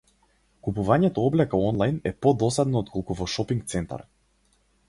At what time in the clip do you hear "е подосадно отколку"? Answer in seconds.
2.13-3.19